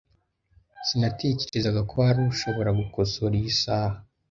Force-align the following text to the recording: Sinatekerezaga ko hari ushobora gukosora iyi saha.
Sinatekerezaga 0.87 1.81
ko 1.89 1.95
hari 2.07 2.19
ushobora 2.33 2.69
gukosora 2.79 3.33
iyi 3.39 3.53
saha. 3.61 3.97